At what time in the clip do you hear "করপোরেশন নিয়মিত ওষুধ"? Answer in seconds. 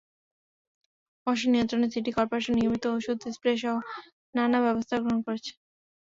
2.17-3.19